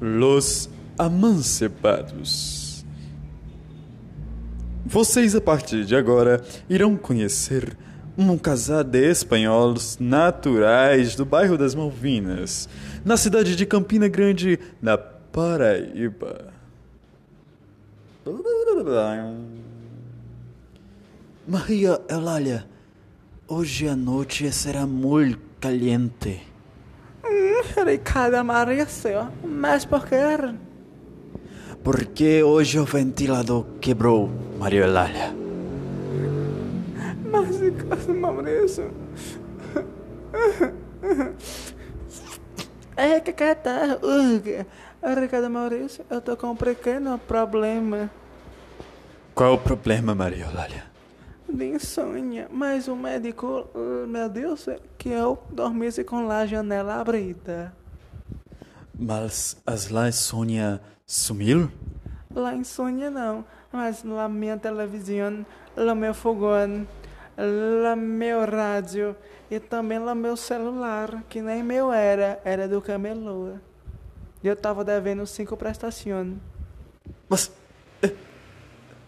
[0.00, 2.84] Los Amancepados.
[4.84, 7.76] Vocês, a partir de agora, irão conhecer
[8.16, 12.68] um casal de espanhóis naturais do bairro das Malvinas,
[13.04, 16.52] na cidade de Campina Grande, na Paraíba.
[21.48, 22.66] Maria Eulália,
[23.48, 26.55] hoje a noite será muito caliente.
[27.84, 30.16] Ricardo Maurício, mas por quê?
[31.84, 35.34] Porque hoje o ventilador quebrou, Maria Eulália.
[37.30, 38.90] Mas Ricardo Maurício...
[42.96, 43.98] É que tá...
[45.20, 48.10] Ricardo Maurício, eu tô com um pequeno problema.
[49.34, 50.95] Qual o problema, Maria Eulália?
[51.48, 53.68] De insônia, mas o médico
[54.08, 57.72] me disse que eu dormisse com a janela abrida.
[58.98, 61.70] Mas as lá insônia sumiu?
[62.34, 66.86] Lá insônia não, mas na minha televisão, lá meu fogão,
[67.82, 69.14] lá meu rádio
[69.50, 73.54] e também lá meu celular, que nem meu era, era do camelô.
[74.42, 76.34] E eu tava devendo cinco prestações.
[77.28, 77.52] Mas,
[78.02, 78.12] eh,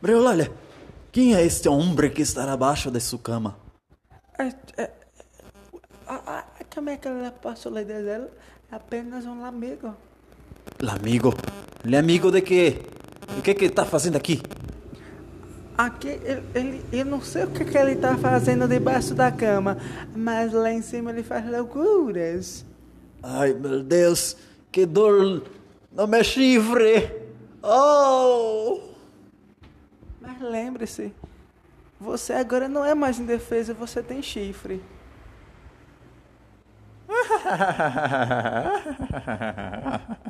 [0.00, 0.52] Maria Eulália,
[1.12, 3.56] quem é este homem que está abaixo de sua cama?
[4.38, 4.90] É, é,
[6.72, 8.30] como é que ela posso ler dela?
[8.70, 9.94] Apenas um amigo.
[10.80, 11.34] L'amigo?
[11.84, 12.82] Ele é amigo de quê?
[13.36, 14.40] O que que está fazendo aqui?
[15.76, 19.78] Aqui, ele, ele, eu não sei o que, que ele está fazendo debaixo da cama,
[20.14, 22.64] mas lá em cima ele faz loucuras.
[23.22, 24.36] Ai, meu Deus,
[24.70, 25.42] que dor
[25.90, 27.10] no meu chifre!
[27.62, 28.89] Oh!
[30.40, 31.14] Lembre-se,
[32.00, 34.82] você agora não é mais indefesa, você tem chifre.